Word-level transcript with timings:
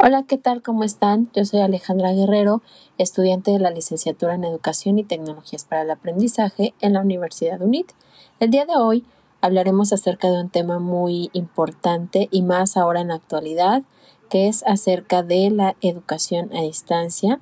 Hola, 0.00 0.22
¿qué 0.22 0.38
tal? 0.38 0.62
¿Cómo 0.62 0.84
están? 0.84 1.28
Yo 1.34 1.44
soy 1.44 1.58
Alejandra 1.58 2.12
Guerrero, 2.12 2.62
estudiante 2.98 3.50
de 3.50 3.58
la 3.58 3.72
licenciatura 3.72 4.36
en 4.36 4.44
Educación 4.44 4.96
y 5.00 5.02
Tecnologías 5.02 5.64
para 5.64 5.82
el 5.82 5.90
Aprendizaje 5.90 6.72
en 6.80 6.92
la 6.92 7.00
Universidad 7.00 7.60
UNIT. 7.60 7.90
El 8.38 8.50
día 8.50 8.64
de 8.64 8.76
hoy 8.76 9.04
hablaremos 9.40 9.92
acerca 9.92 10.30
de 10.30 10.40
un 10.40 10.50
tema 10.50 10.78
muy 10.78 11.30
importante 11.32 12.28
y 12.30 12.42
más 12.42 12.76
ahora 12.76 13.00
en 13.00 13.08
la 13.08 13.16
actualidad, 13.16 13.82
que 14.30 14.46
es 14.46 14.62
acerca 14.68 15.24
de 15.24 15.50
la 15.50 15.74
educación 15.80 16.54
a 16.56 16.60
distancia 16.60 17.40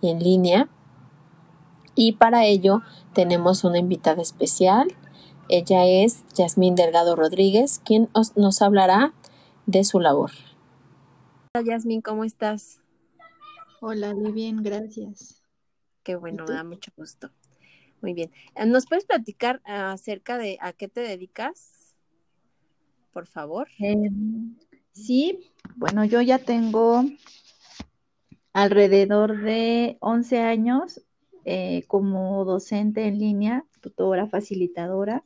y 0.00 0.08
en 0.08 0.20
línea. 0.20 0.70
Y 1.94 2.12
para 2.12 2.46
ello 2.46 2.80
tenemos 3.12 3.62
una 3.62 3.76
invitada 3.76 4.22
especial. 4.22 4.88
Ella 5.50 5.84
es 5.84 6.24
Yasmín 6.34 6.76
Delgado 6.76 7.14
Rodríguez, 7.14 7.78
quien 7.84 8.08
nos 8.36 8.62
hablará 8.62 9.12
de 9.66 9.84
su 9.84 10.00
labor. 10.00 10.30
Hola 11.60 11.74
Yasmin, 11.74 12.00
¿cómo 12.00 12.24
estás? 12.24 12.80
Hola, 13.82 14.14
muy 14.14 14.32
bien, 14.32 14.62
gracias. 14.62 15.42
Qué 16.02 16.16
bueno, 16.16 16.46
me 16.48 16.54
da 16.54 16.64
mucho 16.64 16.90
gusto. 16.96 17.30
Muy 18.00 18.14
bien. 18.14 18.30
Eh, 18.54 18.64
¿Nos 18.64 18.86
puedes 18.86 19.04
platicar 19.04 19.60
acerca 19.64 20.38
de 20.38 20.56
a 20.62 20.72
qué 20.72 20.88
te 20.88 21.02
dedicas? 21.02 21.94
Por 23.12 23.26
favor. 23.26 23.68
Em, 23.78 24.56
sí, 24.92 25.52
bueno, 25.76 26.06
yo 26.06 26.22
ya 26.22 26.38
tengo 26.38 27.04
alrededor 28.54 29.42
de 29.42 29.98
11 30.00 30.38
años 30.38 31.02
eh, 31.44 31.84
como 31.88 32.42
docente 32.46 33.04
en 33.04 33.18
línea, 33.18 33.66
tutora, 33.82 34.28
facilitadora. 34.28 35.24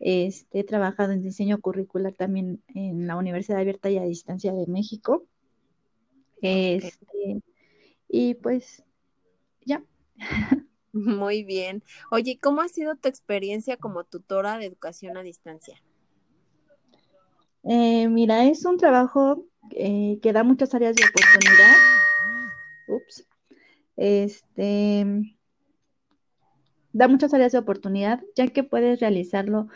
Este, 0.00 0.58
he 0.58 0.64
trabajado 0.64 1.12
en 1.12 1.22
diseño 1.22 1.60
curricular 1.60 2.14
también 2.14 2.60
en 2.74 3.06
la 3.06 3.14
Universidad 3.14 3.60
Abierta 3.60 3.88
y 3.88 3.98
a 3.98 4.02
Distancia 4.02 4.52
de 4.52 4.66
México. 4.66 5.28
Este, 6.42 7.42
y 8.08 8.34
pues 8.34 8.82
ya. 9.64 9.82
Muy 10.92 11.44
bien. 11.44 11.84
Oye, 12.10 12.38
¿cómo 12.42 12.62
ha 12.62 12.68
sido 12.68 12.96
tu 12.96 13.08
experiencia 13.08 13.76
como 13.76 14.04
tutora 14.04 14.58
de 14.58 14.66
educación 14.66 15.16
a 15.16 15.22
distancia? 15.22 15.80
Eh, 17.62 18.08
mira, 18.08 18.44
es 18.46 18.64
un 18.64 18.76
trabajo 18.76 19.46
eh, 19.70 20.18
que 20.22 20.32
da 20.32 20.42
muchas 20.42 20.74
áreas 20.74 20.96
de 20.96 21.04
oportunidad. 21.04 21.76
Ups. 22.88 23.26
Este 23.96 25.36
da 26.92 27.08
muchas 27.08 27.32
áreas 27.34 27.52
de 27.52 27.58
oportunidad, 27.58 28.20
ya 28.34 28.48
que 28.48 28.64
puedes 28.64 29.00
realizarlo 29.00 29.68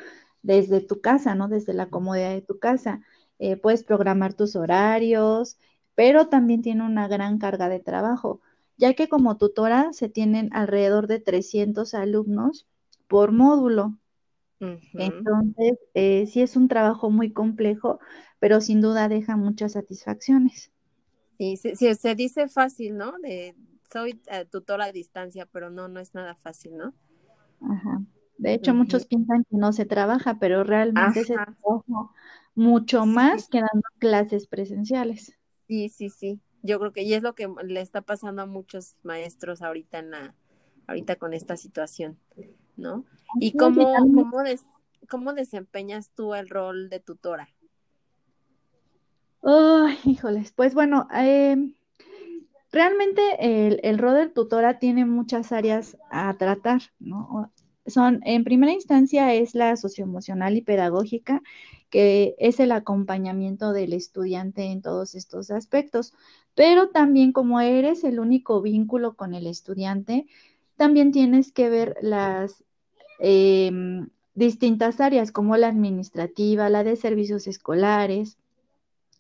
desde 0.43 0.81
tu 0.81 1.01
casa, 1.01 1.35
¿no? 1.35 1.49
Desde 1.49 1.75
la 1.75 1.89
comodidad 1.89 2.31
de 2.31 2.43
tu 2.43 2.59
casa. 2.59 3.03
Eh, 3.39 3.57
puedes 3.57 3.85
programar 3.85 4.35
tus 4.35 4.57
horarios, 4.57 5.59
pero 5.95 6.29
también 6.29 6.63
tiene 6.63 6.85
una 6.85 7.09
gran 7.09 7.39
carga 7.39 7.69
de 7.69 7.81
trabajo, 7.81 8.41
ya 8.77 8.95
que 8.95 9.09
como 9.09 9.37
tutora 9.37 9.93
se 9.93 10.09
tienen 10.09 10.51
alrededor 10.53 11.07
de 11.07 11.21
300 11.21 11.95
alumnos 11.95 12.67
por 13.09 13.33
módulo. 13.33 13.99
Entonces, 14.95 15.79
eh, 15.93 16.27
sí 16.27 16.41
es 16.41 16.57
un 16.57 16.69
trabajo 16.69 17.11
muy 17.11 17.33
complejo, 17.33 17.99
pero 18.39 18.61
sin 18.61 18.81
duda 18.81 19.09
deja 19.09 19.37
muchas 19.37 19.73
satisfacciones. 19.73 20.71
Sí, 21.39 21.57
sí, 21.57 21.95
se 21.95 22.15
dice 22.15 22.49
fácil, 22.49 22.97
¿no? 22.97 23.13
De, 23.19 23.55
soy 23.93 24.21
eh, 24.27 24.47
tutora 24.51 24.87
a 24.87 24.93
distancia, 24.93 25.47
pero 25.47 25.69
no, 25.69 25.89
no 25.89 26.01
es 26.01 26.15
nada 26.15 26.35
fácil, 26.35 26.77
¿no? 26.77 26.95
Ajá. 27.61 28.03
De 28.39 28.55
hecho, 28.55 28.75
muchos 28.75 29.07
piensan 29.07 29.45
que 29.45 29.57
no 29.57 29.73
se 29.73 29.85
trabaja, 29.85 30.39
pero 30.39 30.65
realmente 30.65 31.25
se 31.25 31.35
trabaja 31.35 32.11
mucho 32.55 33.07
más 33.07 33.49
que 33.49 33.61
dando 33.61 33.87
clases 33.99 34.47
presenciales. 34.47 35.37
Sí, 35.67 35.89
sí, 35.89 36.11
sí. 36.11 36.41
Yo 36.63 36.79
creo 36.79 36.93
que 36.93 37.03
y 37.03 37.15
es 37.15 37.23
lo 37.23 37.35
que 37.35 37.49
le 37.65 37.81
está 37.81 38.01
pasando 38.01 38.43
a 38.43 38.47
muchos 38.47 38.97
maestros 39.03 39.63
ahorita 39.63 39.99
en 39.99 40.11
la, 40.11 40.35
ahorita 40.87 41.17
con 41.17 41.35
esta 41.35 41.57
situación, 41.57 42.19
¿no? 42.77 43.05
¿Y 43.41 43.53
cómo, 43.57 43.93
cómo, 43.95 44.45
cómo 45.09 45.33
desempeñas 45.35 46.11
tú 46.15 46.35
el 46.35 46.49
rol 46.49 46.89
de 46.89 47.01
tutora? 47.01 47.49
Ay, 49.43 49.99
híjoles, 50.05 50.53
pues 50.53 50.75
bueno, 50.75 51.07
em, 51.13 51.75
realmente 52.73 53.21
el, 53.41 53.81
el, 53.83 53.99
rol 53.99 54.15
de 54.15 54.29
tutora 54.29 54.79
tiene 54.79 55.05
muchas 55.05 55.53
áreas 55.53 55.99
a 56.11 56.33
tratar, 56.39 56.81
¿no? 56.99 57.53
Son, 57.87 58.21
en 58.25 58.45
primera 58.45 58.73
instancia, 58.73 59.35
es 59.35 59.55
la 59.55 59.77
socioemocional 59.77 60.57
y 60.57 60.63
pedagógica, 60.63 61.43
que 61.91 62.35
es 62.39 62.61
el 62.61 62.73
acompañamiento 62.73 63.73
del 63.73 63.93
estudiante 63.93 64.65
en 64.65 64.83
todos 64.83 65.15
estos 65.15 65.51
aspectos. 65.51 66.15
Pero 66.55 66.89
también 66.91 67.33
como 67.33 67.61
eres 67.61 68.05
el 68.05 68.21
único 68.21 68.63
vínculo 68.63 69.15
con 69.15 69.35
el 69.35 69.47
estudiante, 69.47 70.27
también 70.77 71.13
tienes 71.13 71.53
que 71.53 71.69
ver 71.69 71.97
las 72.01 72.65
em, 73.21 74.09
distintas 74.35 75.01
áreas 75.01 75.31
como 75.31 75.57
la 75.57 75.69
administrativa, 75.69 76.69
la 76.69 76.85
de 76.85 76.97
servicios 76.97 77.47
escolares, 77.47 78.39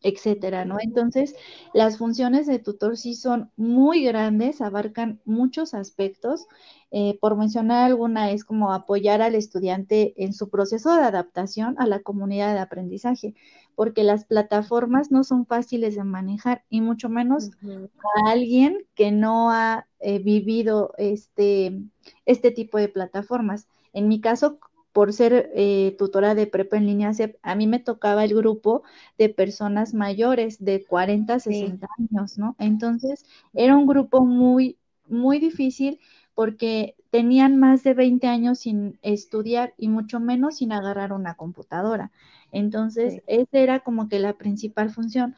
etcétera, 0.04 0.66
¿no? 0.66 0.76
Entonces, 0.80 1.34
las 1.72 1.96
funciones 1.96 2.46
de 2.46 2.58
tutor 2.58 2.98
sí 2.98 3.14
son 3.14 3.50
muy 3.56 4.04
grandes, 4.04 4.60
abarcan 4.60 5.18
muchos 5.24 5.72
aspectos. 5.72 6.46
Eh, 6.90 7.18
por 7.20 7.36
mencionar 7.36 7.84
alguna, 7.84 8.30
es 8.30 8.44
como 8.44 8.72
apoyar 8.72 9.22
al 9.22 9.34
estudiante 9.34 10.12
en 10.22 10.34
su 10.34 10.50
proceso 10.50 10.94
de 10.94 11.02
adaptación 11.02 11.74
a 11.78 11.86
la 11.86 12.00
comunidad 12.00 12.52
de 12.52 12.60
aprendizaje, 12.60 13.34
porque 13.74 14.04
las 14.04 14.26
plataformas 14.26 15.10
no 15.10 15.24
son 15.24 15.46
fáciles 15.46 15.96
de 15.96 16.04
manejar 16.04 16.64
y 16.68 16.82
mucho 16.82 17.08
menos 17.08 17.50
a 17.64 18.30
alguien 18.30 18.86
que 18.94 19.10
no 19.10 19.50
ha 19.50 19.86
eh, 20.00 20.18
vivido 20.18 20.92
este, 20.98 21.80
este 22.26 22.50
tipo 22.50 22.76
de 22.76 22.88
plataformas. 22.88 23.68
En 23.94 24.06
mi 24.06 24.20
caso, 24.20 24.58
por 24.94 25.12
ser 25.12 25.50
eh, 25.56 25.96
tutora 25.98 26.36
de 26.36 26.46
prepa 26.46 26.76
en 26.76 26.86
línea, 26.86 27.10
a 27.42 27.54
mí 27.56 27.66
me 27.66 27.80
tocaba 27.80 28.24
el 28.24 28.32
grupo 28.32 28.84
de 29.18 29.28
personas 29.28 29.92
mayores 29.92 30.64
de 30.64 30.84
40, 30.84 31.40
60 31.40 31.88
años, 31.98 32.38
¿no? 32.38 32.54
Entonces, 32.60 33.26
era 33.54 33.76
un 33.76 33.88
grupo 33.88 34.24
muy, 34.24 34.78
muy 35.08 35.40
difícil 35.40 35.98
porque 36.32 36.94
tenían 37.10 37.58
más 37.58 37.82
de 37.82 37.94
20 37.94 38.28
años 38.28 38.60
sin 38.60 39.00
estudiar 39.02 39.74
y 39.76 39.88
mucho 39.88 40.20
menos 40.20 40.58
sin 40.58 40.70
agarrar 40.70 41.12
una 41.12 41.34
computadora. 41.34 42.12
Entonces, 42.52 43.20
esa 43.26 43.58
era 43.58 43.80
como 43.80 44.08
que 44.08 44.20
la 44.20 44.34
principal 44.34 44.90
función. 44.90 45.34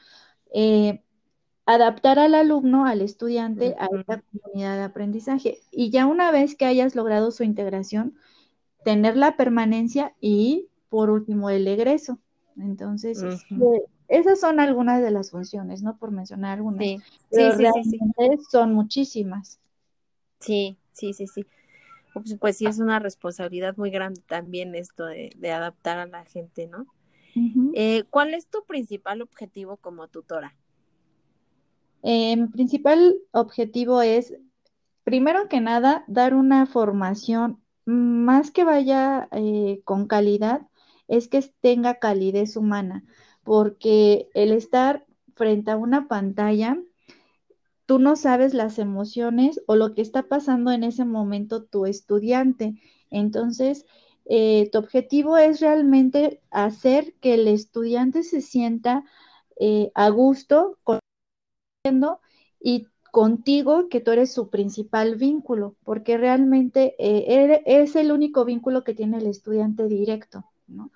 Eh, 0.52 1.02
adaptar 1.64 2.18
al 2.18 2.34
alumno, 2.34 2.84
al 2.84 3.00
estudiante, 3.00 3.74
a 3.78 3.88
esta 3.98 4.20
comunidad 4.20 4.76
de 4.76 4.82
aprendizaje. 4.82 5.60
Y 5.70 5.88
ya 5.88 6.04
una 6.04 6.30
vez 6.30 6.56
que 6.56 6.66
hayas 6.66 6.94
logrado 6.94 7.30
su 7.30 7.42
integración, 7.42 8.18
tener 8.86 9.16
la 9.16 9.36
permanencia 9.36 10.14
y, 10.20 10.68
por 10.90 11.10
último, 11.10 11.50
el 11.50 11.66
egreso. 11.66 12.20
Entonces, 12.56 13.20
este, 13.20 13.82
esas 14.06 14.38
son 14.38 14.60
algunas 14.60 15.02
de 15.02 15.10
las 15.10 15.32
funciones, 15.32 15.82
¿no? 15.82 15.96
Por 15.96 16.12
mencionar 16.12 16.58
algunas. 16.58 16.84
Sí, 16.84 17.00
sí, 17.32 17.42
sí, 17.82 17.98
son 18.48 18.74
muchísimas. 18.74 19.58
Sí, 20.38 20.78
sí, 20.92 21.14
sí, 21.14 21.26
sí. 21.26 21.44
Pues, 22.14 22.36
pues, 22.38 22.58
sí, 22.58 22.66
es 22.66 22.78
una 22.78 23.00
responsabilidad 23.00 23.76
muy 23.76 23.90
grande 23.90 24.20
también 24.24 24.76
esto 24.76 25.04
de, 25.04 25.32
adaptar 25.50 25.98
a 25.98 26.06
la 26.06 26.24
gente, 26.24 26.68
¿no? 26.68 26.86
Eh, 27.74 28.04
¿Cuál 28.08 28.34
es 28.34 28.46
tu 28.46 28.64
principal 28.66 29.20
objetivo 29.20 29.78
como 29.78 30.06
tutora? 30.06 30.54
Eh, 32.04 32.36
mi 32.36 32.46
principal 32.46 33.16
objetivo 33.32 34.00
es, 34.00 34.32
primero 35.02 35.48
que 35.48 35.60
nada, 35.60 36.04
dar 36.06 36.34
una 36.34 36.66
formación 36.66 37.60
más 37.86 38.50
que 38.50 38.64
vaya 38.64 39.28
eh, 39.32 39.80
con 39.84 40.06
calidad, 40.06 40.62
es 41.08 41.28
que 41.28 41.42
tenga 41.60 41.94
calidez 41.94 42.56
humana, 42.56 43.04
porque 43.44 44.28
el 44.34 44.52
estar 44.52 45.06
frente 45.34 45.70
a 45.70 45.76
una 45.76 46.08
pantalla, 46.08 46.78
tú 47.86 47.98
no 47.98 48.16
sabes 48.16 48.52
las 48.54 48.78
emociones 48.78 49.62
o 49.66 49.76
lo 49.76 49.94
que 49.94 50.02
está 50.02 50.24
pasando 50.24 50.72
en 50.72 50.84
ese 50.84 51.04
momento 51.04 51.64
tu 51.64 51.86
estudiante. 51.86 52.74
Entonces, 53.10 53.86
eh, 54.24 54.68
tu 54.72 54.78
objetivo 54.78 55.38
es 55.38 55.60
realmente 55.60 56.42
hacer 56.50 57.14
que 57.20 57.34
el 57.34 57.46
estudiante 57.48 58.24
se 58.24 58.40
sienta 58.40 59.04
eh, 59.60 59.92
a 59.94 60.08
gusto 60.10 60.78
con 60.82 60.98
y 62.60 62.86
contigo, 63.16 63.88
que 63.88 64.02
tú 64.02 64.10
eres 64.10 64.30
su 64.30 64.50
principal 64.50 65.16
vínculo, 65.16 65.74
porque 65.84 66.18
realmente 66.18 66.94
eh, 66.98 67.62
es 67.64 67.96
el 67.96 68.12
único 68.12 68.44
vínculo 68.44 68.84
que 68.84 68.92
tiene 68.92 69.16
el 69.16 69.26
estudiante 69.26 69.88
directo, 69.88 70.44
¿no? 70.66 70.90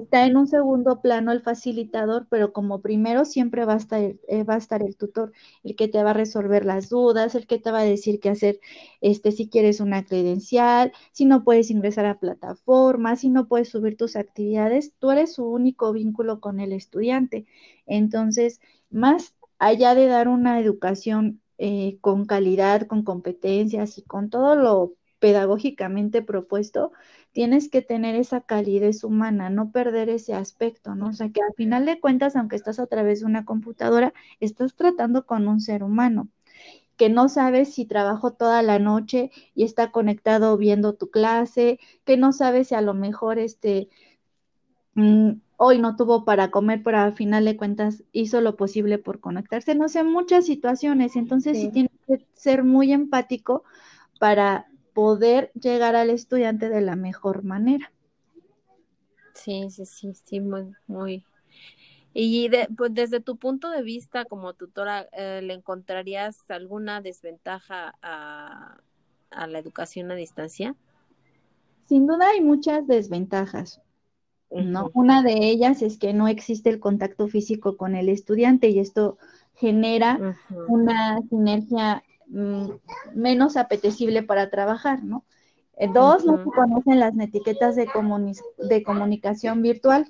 Está 0.00 0.26
en 0.26 0.36
un 0.36 0.48
segundo 0.48 1.00
plano 1.00 1.30
el 1.30 1.40
facilitador, 1.40 2.26
pero 2.28 2.52
como 2.52 2.80
primero 2.80 3.24
siempre 3.24 3.64
va 3.64 3.74
a, 3.74 3.76
estar, 3.76 4.00
eh, 4.00 4.42
va 4.42 4.54
a 4.54 4.56
estar 4.56 4.82
el 4.82 4.96
tutor, 4.96 5.30
el 5.62 5.76
que 5.76 5.86
te 5.86 6.02
va 6.02 6.10
a 6.10 6.14
resolver 6.14 6.64
las 6.64 6.88
dudas, 6.88 7.36
el 7.36 7.46
que 7.46 7.60
te 7.60 7.70
va 7.70 7.78
a 7.78 7.84
decir 7.84 8.18
qué 8.18 8.30
hacer, 8.30 8.58
este, 9.00 9.30
si 9.30 9.48
quieres 9.48 9.78
una 9.78 10.04
credencial, 10.04 10.92
si 11.12 11.26
no 11.26 11.44
puedes 11.44 11.70
ingresar 11.70 12.06
a 12.06 12.18
plataformas, 12.18 13.20
si 13.20 13.28
no 13.28 13.46
puedes 13.46 13.68
subir 13.68 13.96
tus 13.96 14.16
actividades, 14.16 14.94
tú 14.98 15.12
eres 15.12 15.34
su 15.34 15.44
único 15.44 15.92
vínculo 15.92 16.40
con 16.40 16.58
el 16.58 16.72
estudiante. 16.72 17.46
Entonces, 17.86 18.60
más 18.90 19.36
allá 19.62 19.94
de 19.94 20.08
dar 20.08 20.26
una 20.26 20.58
educación 20.58 21.40
eh, 21.56 21.98
con 22.00 22.26
calidad, 22.26 22.88
con 22.88 23.04
competencias 23.04 23.96
y 23.96 24.02
con 24.02 24.28
todo 24.28 24.56
lo 24.56 24.94
pedagógicamente 25.20 26.20
propuesto, 26.20 26.90
tienes 27.30 27.70
que 27.70 27.80
tener 27.80 28.16
esa 28.16 28.40
calidez 28.40 29.04
humana, 29.04 29.50
no 29.50 29.70
perder 29.70 30.08
ese 30.08 30.34
aspecto, 30.34 30.96
¿no? 30.96 31.10
O 31.10 31.12
sea, 31.12 31.30
que 31.30 31.42
al 31.42 31.54
final 31.54 31.86
de 31.86 32.00
cuentas, 32.00 32.34
aunque 32.34 32.56
estás 32.56 32.80
a 32.80 32.88
través 32.88 33.20
de 33.20 33.26
una 33.26 33.44
computadora, 33.44 34.12
estás 34.40 34.74
tratando 34.74 35.26
con 35.26 35.46
un 35.46 35.60
ser 35.60 35.84
humano 35.84 36.28
que 36.96 37.08
no 37.08 37.28
sabes 37.28 37.72
si 37.74 37.84
trabajó 37.84 38.32
toda 38.32 38.62
la 38.62 38.78
noche 38.80 39.30
y 39.54 39.64
está 39.64 39.92
conectado 39.92 40.56
viendo 40.56 40.94
tu 40.94 41.10
clase, 41.10 41.78
que 42.04 42.16
no 42.16 42.32
sabes 42.32 42.68
si 42.68 42.74
a 42.74 42.80
lo 42.80 42.94
mejor 42.94 43.38
este 43.38 43.88
mm, 44.94 45.32
hoy 45.64 45.78
no 45.78 45.94
tuvo 45.94 46.24
para 46.24 46.50
comer, 46.50 46.82
pero 46.82 46.98
al 46.98 47.14
final 47.14 47.44
de 47.44 47.56
cuentas 47.56 48.02
hizo 48.10 48.40
lo 48.40 48.56
posible 48.56 48.98
por 48.98 49.20
conectarse. 49.20 49.76
No 49.76 49.88
sé, 49.88 50.02
muchas 50.02 50.44
situaciones. 50.44 51.14
Entonces 51.14 51.56
sí 51.56 51.70
tienes 51.70 51.92
que 52.08 52.26
ser 52.34 52.64
muy 52.64 52.92
empático 52.92 53.62
para 54.18 54.66
poder 54.92 55.52
llegar 55.52 55.94
al 55.94 56.10
estudiante 56.10 56.68
de 56.68 56.80
la 56.80 56.96
mejor 56.96 57.44
manera. 57.44 57.92
Sí, 59.34 59.70
sí, 59.70 59.86
sí, 59.86 60.12
sí, 60.24 60.40
muy, 60.40 60.74
muy. 60.88 61.24
Y 62.12 62.50
pues 62.76 62.92
desde 62.92 63.20
tu 63.20 63.36
punto 63.36 63.70
de 63.70 63.82
vista 63.82 64.24
como 64.24 64.54
tutora, 64.54 65.08
eh, 65.12 65.42
¿le 65.42 65.54
encontrarías 65.54 66.50
alguna 66.50 67.00
desventaja 67.00 67.94
a, 68.02 68.78
la 69.46 69.58
educación 69.60 70.10
a 70.10 70.16
distancia? 70.16 70.74
Sin 71.86 72.08
duda 72.08 72.30
hay 72.30 72.40
muchas 72.40 72.84
desventajas. 72.88 73.80
¿No? 74.54 74.90
Una 74.94 75.22
de 75.22 75.34
ellas 75.48 75.82
es 75.82 75.98
que 75.98 76.12
no 76.12 76.28
existe 76.28 76.70
el 76.70 76.80
contacto 76.80 77.28
físico 77.28 77.76
con 77.76 77.94
el 77.94 78.08
estudiante 78.08 78.68
y 78.68 78.78
esto 78.78 79.18
genera 79.54 80.36
una 80.66 81.20
sinergia 81.28 82.02
Mm, 82.32 82.70
menos 83.14 83.58
apetecible 83.58 84.22
para 84.22 84.48
trabajar, 84.48 85.04
¿no? 85.04 85.26
Eh, 85.76 85.88
dos, 85.92 86.24
no 86.24 86.38
se 86.38 86.50
conocen 86.50 86.98
las 86.98 87.18
etiquetas 87.18 87.76
de, 87.76 87.86
de 88.58 88.82
comunicación 88.82 89.60
virtual 89.60 90.06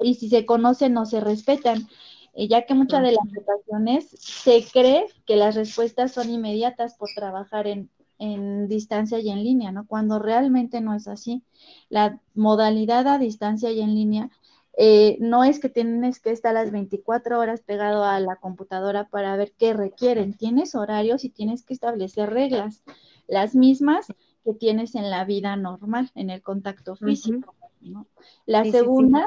y 0.00 0.14
si 0.14 0.28
se 0.28 0.44
conocen 0.44 0.94
no 0.94 1.06
se 1.06 1.20
respetan, 1.20 1.86
eh, 2.34 2.48
ya 2.48 2.66
que 2.66 2.74
muchas 2.74 3.02
de 3.02 3.12
las 3.12 3.26
ocasiones 3.40 4.08
se 4.10 4.64
cree 4.72 5.06
que 5.24 5.36
las 5.36 5.54
respuestas 5.54 6.10
son 6.10 6.30
inmediatas 6.30 6.94
por 6.96 7.10
trabajar 7.14 7.68
en, 7.68 7.90
en 8.18 8.68
distancia 8.68 9.18
y 9.18 9.30
en 9.30 9.44
línea, 9.44 9.72
¿no? 9.72 9.86
Cuando 9.86 10.18
realmente 10.18 10.80
no 10.80 10.94
es 10.94 11.08
así. 11.08 11.42
La 11.88 12.20
modalidad 12.34 13.06
a 13.06 13.18
distancia 13.18 13.70
y 13.70 13.80
en 13.80 13.94
línea 13.94 14.30
eh, 14.80 15.16
no 15.18 15.42
es 15.42 15.58
que 15.58 15.68
tienes 15.68 16.20
que 16.20 16.30
estar 16.30 16.54
las 16.54 16.70
24 16.70 17.40
horas 17.40 17.62
pegado 17.62 18.04
a 18.04 18.20
la 18.20 18.36
computadora 18.36 19.08
para 19.08 19.34
ver 19.34 19.52
qué 19.58 19.74
requieren. 19.74 20.34
Tienes 20.34 20.76
horarios 20.76 21.24
y 21.24 21.30
tienes 21.30 21.64
que 21.64 21.74
establecer 21.74 22.30
reglas, 22.30 22.84
las 23.26 23.56
mismas 23.56 24.06
que 24.44 24.54
tienes 24.54 24.94
en 24.94 25.10
la 25.10 25.24
vida 25.24 25.56
normal, 25.56 26.12
en 26.14 26.30
el 26.30 26.42
contacto 26.42 26.94
físico. 26.94 27.56
La 28.46 28.64
segunda, 28.64 29.26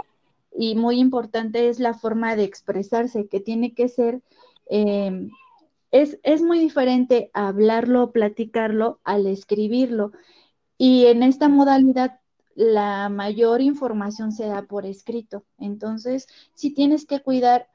y 0.57 0.75
muy 0.75 0.99
importante, 0.99 1.67
es 1.67 1.81
la 1.81 1.95
forma 1.95 2.37
de 2.37 2.45
expresarse, 2.45 3.27
que 3.27 3.41
tiene 3.41 3.73
que 3.73 3.89
ser, 3.89 4.21
em, 4.69 5.31
es, 5.91 6.19
es 6.23 6.41
muy 6.41 6.59
diferente 6.59 7.29
hablarlo, 7.33 8.11
platicarlo, 8.11 8.99
al 9.03 9.27
escribirlo. 9.27 10.11
Y 10.77 11.05
en 11.07 11.23
esta 11.23 11.49
modalidad 11.49 12.19
la 12.55 13.09
mayor 13.09 13.61
información 13.61 14.31
se 14.31 14.47
da 14.47 14.63
por 14.63 14.85
escrito. 14.85 15.45
Entonces, 15.57 16.27
si 16.53 16.73
tienes 16.73 17.05
que 17.05 17.21
cuidar 17.21 17.67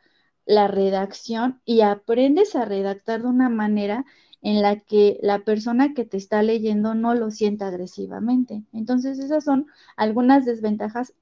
la 0.46 0.68
redacción 0.68 1.60
y 1.64 1.80
aprendes 1.82 2.54
a 2.56 2.64
redactar 2.64 3.22
de 3.22 3.28
una 3.28 3.48
manera 3.48 4.04
en 4.42 4.62
la 4.62 4.80
que 4.80 5.18
la 5.22 5.40
persona 5.44 5.92
que 5.94 6.04
te 6.04 6.16
está 6.16 6.42
leyendo 6.42 6.94
no 6.94 7.14
lo 7.14 7.30
sienta 7.30 7.68
agresivamente. 7.68 8.62
Entonces, 8.72 9.18
esas 9.18 9.44
son 9.44 9.66
algunas 9.96 10.44
desventajas 10.44 11.14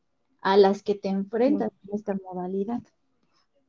a 0.42 0.56
las 0.56 0.82
que 0.82 0.94
te 0.94 1.08
enfrentas 1.08 1.72
en 1.88 1.94
esta 1.96 2.14
modalidad. 2.14 2.82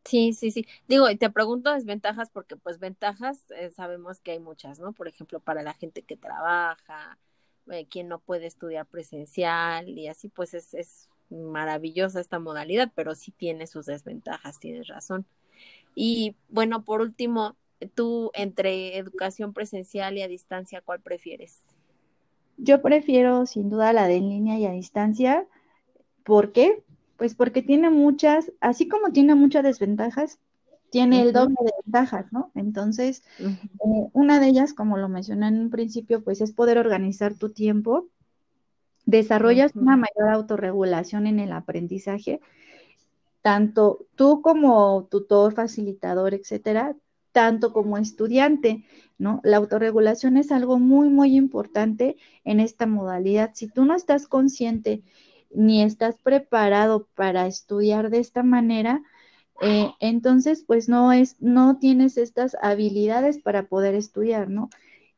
Sí, 0.06 0.34
sí, 0.34 0.52
sí. 0.52 0.68
Digo, 0.88 1.10
y 1.10 1.18
te 1.18 1.32
pregunto 1.32 1.74
desventajas 1.74 2.30
porque 2.30 2.56
pues 2.56 2.80
ventajas 2.80 3.40
eh, 3.50 3.72
sabemos 3.72 4.20
que 4.20 4.32
hay 4.32 4.40
muchas, 4.40 4.80
¿no? 4.80 4.94
Por 4.94 5.08
ejemplo, 5.08 5.40
para 5.40 5.64
la 5.64 5.74
gente 5.74 6.04
que 6.04 6.16
trabaja, 6.16 7.18
eh, 7.72 7.88
quien 7.88 8.08
no 8.08 8.20
puede 8.20 8.46
estudiar 8.46 8.86
presencial 8.86 9.90
y 9.90 10.08
así 10.08 10.30
pues 10.30 10.54
es, 10.54 10.76
es 10.76 11.10
maravillosa 11.32 12.20
esta 12.20 12.38
modalidad, 12.38 12.92
pero 12.94 13.16
sí 13.16 13.32
tiene 13.32 13.66
sus 13.66 13.88
desventajas, 13.88 14.60
tienes 14.60 14.88
razón. 14.88 15.26
Y 15.96 16.36
bueno, 16.50 16.84
por 16.86 17.02
último, 17.02 17.56
tú 17.96 18.30
entre 18.36 18.98
educación 18.98 19.54
presencial 19.54 20.18
y 20.18 20.22
a 20.22 20.28
distancia, 20.28 20.82
¿cuál 20.82 21.02
prefieres? 21.02 21.62
Yo 22.58 22.82
prefiero 22.82 23.48
sin 23.48 23.70
duda 23.70 23.92
la 23.92 24.08
de 24.08 24.18
en 24.18 24.30
línea 24.30 24.60
y 24.60 24.66
a 24.66 24.72
distancia. 24.72 25.48
¿Por 26.24 26.52
qué? 26.52 26.84
Pues 27.18 27.36
porque 27.36 27.62
tiene 27.62 27.90
muchas, 27.90 28.52
así 28.60 28.88
como 28.88 29.12
tiene 29.12 29.36
muchas 29.36 29.64
desventajas, 29.64 30.40
tiene 30.90 31.22
el 31.22 31.34
doble 31.34 31.56
de 31.60 31.72
ventajas, 31.84 32.32
¿no? 32.32 32.52
Entonces, 32.56 33.24
eh, 33.40 34.10
una 34.14 34.40
de 34.40 34.48
ellas, 34.48 34.74
como 34.74 34.98
lo 34.98 35.10
mencioné 35.10 35.48
en 35.48 35.60
un 35.60 35.70
principio, 35.70 36.24
pues 36.24 36.42
es 36.42 36.52
poder 36.52 36.78
organizar 36.78 37.36
tu 37.36 37.50
tiempo, 37.50 38.08
desarrollas 39.06 39.76
una 39.76 39.98
mayor 39.98 40.30
autorregulación 40.30 41.28
en 41.28 41.40
el 41.40 41.52
aprendizaje, 41.52 42.40
tanto 43.42 44.06
tú 44.16 44.42
como 44.42 45.08
tutor, 45.12 45.54
facilitador, 45.54 46.34
etcétera, 46.34 46.96
tanto 47.32 47.74
como 47.74 47.98
estudiante, 47.98 48.86
¿no? 49.18 49.42
La 49.44 49.58
autorregulación 49.58 50.38
es 50.38 50.52
algo 50.52 50.80
muy, 50.80 51.10
muy 51.10 51.36
importante 51.36 52.16
en 52.46 52.62
esta 52.62 52.88
modalidad. 52.88 53.52
Si 53.54 53.68
tú 53.68 53.84
no 53.84 53.96
estás 53.96 54.28
consciente 54.28 55.04
ni 55.56 55.82
estás 55.82 56.18
preparado 56.22 57.08
para 57.16 57.48
estudiar 57.48 58.10
de 58.10 58.20
esta 58.20 58.44
manera, 58.44 59.02
eh, 59.62 59.92
entonces, 60.00 60.64
pues 60.66 60.90
no 60.90 61.14
es, 61.14 61.38
no 61.42 61.78
tienes 61.80 62.18
estas 62.18 62.58
habilidades 62.62 63.40
para 63.40 63.68
poder 63.68 63.96
estudiar, 63.96 64.50
¿no? 64.50 64.70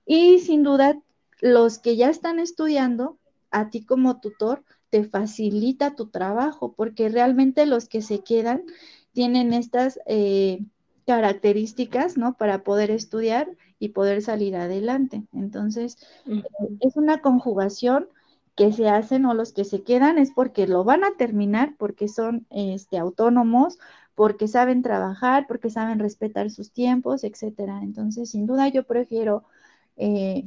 Y 0.05 0.39
sin 0.39 0.63
duda, 0.63 1.01
los 1.41 1.79
que 1.79 1.95
ya 1.95 2.09
están 2.09 2.39
estudiando, 2.39 3.17
a 3.51 3.69
ti 3.69 3.83
como 3.85 4.19
tutor, 4.19 4.63
te 4.89 5.03
facilita 5.03 5.95
tu 5.95 6.09
trabajo, 6.09 6.73
porque 6.73 7.09
realmente 7.09 7.65
los 7.65 7.89
que 7.89 8.01
se 8.01 8.23
quedan 8.23 8.63
tienen 9.11 9.53
estas 9.53 9.99
eh, 10.05 10.63
características, 11.05 12.17
¿no? 12.17 12.37
Para 12.37 12.63
poder 12.63 12.91
estudiar 12.91 13.49
y 13.79 13.89
poder 13.89 14.21
salir 14.21 14.55
adelante. 14.55 15.23
Entonces, 15.33 15.97
es 16.79 16.95
una 16.95 17.21
conjugación 17.21 18.07
que 18.57 18.73
se 18.73 18.89
hacen 18.89 19.25
o 19.25 19.35
los 19.35 19.53
que 19.53 19.63
se 19.63 19.83
quedan 19.83 20.17
es 20.17 20.31
porque 20.31 20.65
lo 20.65 20.83
van 20.83 21.03
a 21.03 21.15
terminar, 21.15 21.75
porque 21.77 22.07
son 22.07 22.47
este, 22.49 22.97
autónomos, 22.97 23.77
porque 24.15 24.47
saben 24.47 24.81
trabajar, 24.81 25.45
porque 25.47 25.69
saben 25.69 25.99
respetar 25.99 26.49
sus 26.49 26.71
tiempos, 26.71 27.23
etcétera. 27.23 27.81
Entonces, 27.83 28.31
sin 28.31 28.47
duda, 28.47 28.67
yo 28.67 28.83
prefiero 28.83 29.43
eh, 29.95 30.43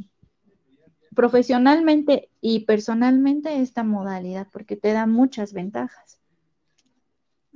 profesionalmente 1.15 2.29
y 2.41 2.65
personalmente 2.65 3.61
esta 3.61 3.85
modalidad 3.85 4.49
porque 4.53 4.75
te 4.75 4.93
da 4.93 5.07
muchas 5.07 5.53
ventajas. 5.53 6.19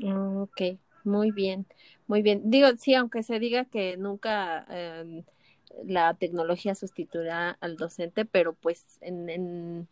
Ok, 0.04 0.78
muy 1.02 1.32
bien, 1.32 1.66
muy 2.06 2.22
bien. 2.22 2.42
Digo, 2.44 2.68
sí, 2.78 2.94
aunque 2.94 3.24
se 3.24 3.40
diga 3.40 3.64
que 3.64 3.96
nunca 3.96 4.66
em, 4.68 5.24
la 5.84 6.14
tecnología 6.14 6.76
sustituirá 6.76 7.50
al 7.60 7.76
docente, 7.76 8.24
pero 8.24 8.54
pues 8.54 8.98
en, 9.00 9.28
en, 9.28 9.88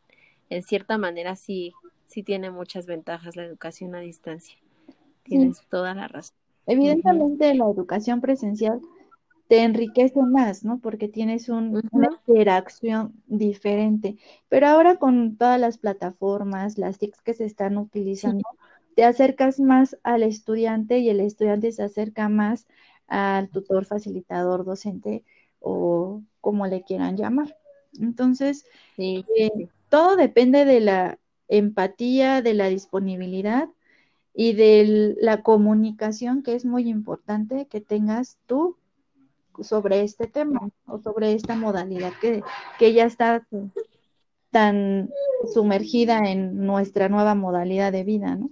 en 0.56 0.62
cierta 0.62 0.99
manera 0.99 1.37
sí, 1.37 1.73
sí 2.06 2.23
tiene 2.23 2.50
muchas 2.50 2.87
ventajas 2.87 3.37
la 3.37 3.44
educación 3.44 3.94
a 3.94 4.00
distancia. 4.00 4.56
Tienes 5.23 5.62
toda 5.68 5.94
la 5.94 6.09
razón. 6.09 6.37
Evidentemente 6.66 7.54
la 7.54 7.64
educación 7.64 8.21
presencial 8.21 8.80
te 9.49 9.62
enriquece 9.62 10.21
más, 10.23 10.64
¿no? 10.64 10.78
Porque 10.78 11.09
tienes 11.09 11.49
una 11.49 11.80
interacción 12.26 13.12
diferente. 13.26 14.16
Pero 14.49 14.66
ahora 14.68 14.97
con 14.97 15.37
todas 15.37 15.61
las 15.61 15.78
plataformas, 15.78 16.78
las 16.78 16.99
TICs 16.99 17.21
que 17.23 17.35
se 17.35 17.44
están 17.44 17.76
utilizando, 17.76 18.42
te 18.94 19.04
acercas 19.04 19.59
más 19.61 19.99
al 20.02 20.23
estudiante 20.23 20.99
y 20.99 21.09
el 21.09 21.21
estudiante 21.21 21.73
se 21.73 21.82
acerca 21.82 22.28
más 22.28 22.66
al 23.09 23.49
tutor, 23.49 23.85
facilitador, 23.85 24.64
docente 24.64 25.25
o 25.61 26.23
como 26.40 26.66
le 26.66 26.82
quieran 26.82 27.16
llamar. 27.16 27.56
Entonces, 28.00 28.64
eh, 28.97 29.23
todo 29.93 30.17
depende 30.17 30.65
de 30.65 30.81
la 30.81 31.19
empatía, 31.49 32.41
de 32.41 32.55
la 32.55 32.69
disponibilidad 32.69 33.69
y 34.33 34.55
de 34.55 35.15
la 35.21 35.43
comunicación 35.43 36.43
que 36.43 36.55
es 36.55 36.65
muy 36.65 36.89
importante 36.89 37.67
que 37.67 37.83
tengas 37.83 38.39
tú 38.47 38.79
sobre 39.61 40.01
este 40.01 40.27
tema 40.27 40.71
o 40.87 40.99
sobre 40.99 41.35
esta 41.35 41.57
modalidad 41.57 42.15
que, 42.23 42.43
que 42.79 42.95
ya 42.95 43.05
está 43.05 43.47
tan 44.51 45.11
sumergida 45.53 46.21
en 46.21 46.65
nuestra 46.65 47.11
nueva 47.11 47.35
modalidad 47.35 47.93
de 47.93 48.05
vida, 48.05 48.37
¿no? 48.37 48.49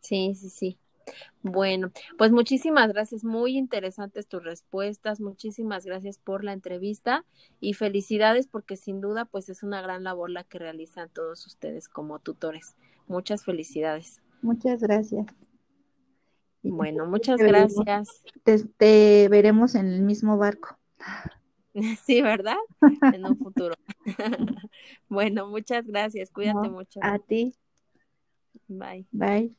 Sí, 0.00 0.34
sí, 0.34 0.50
sí. 0.50 0.79
Bueno, 1.42 1.90
pues 2.18 2.32
muchísimas 2.32 2.92
gracias, 2.92 3.24
muy 3.24 3.56
interesantes 3.56 4.26
tus 4.26 4.44
respuestas, 4.44 5.20
muchísimas 5.20 5.84
gracias 5.84 6.18
por 6.18 6.44
la 6.44 6.52
entrevista 6.52 7.24
y 7.60 7.74
felicidades 7.74 8.46
porque 8.46 8.76
sin 8.76 9.00
duda 9.00 9.24
pues 9.24 9.48
es 9.48 9.62
una 9.62 9.80
gran 9.82 10.04
labor 10.04 10.30
la 10.30 10.44
que 10.44 10.58
realizan 10.58 11.08
todos 11.08 11.46
ustedes 11.46 11.88
como 11.88 12.18
tutores. 12.18 12.76
Muchas 13.06 13.44
felicidades. 13.44 14.20
Muchas 14.42 14.80
gracias. 14.80 15.26
Bueno, 16.62 17.06
muchas 17.06 17.40
gracias. 17.40 18.22
Te, 18.76 19.28
veremos 19.28 19.74
en 19.74 19.86
el 19.86 20.02
mismo 20.02 20.36
barco. 20.36 20.78
Sí, 22.04 22.20
¿verdad? 22.20 22.56
En 23.14 23.24
un 23.24 23.38
futuro. 23.38 23.76
bueno, 25.08 25.46
muchas 25.46 25.86
gracias. 25.86 26.28
Cuídate 26.32 26.68
mucho. 26.68 26.98
A 27.00 27.20
ti. 27.20 27.54
Bye. 28.66 29.06
Bye. 29.12 29.54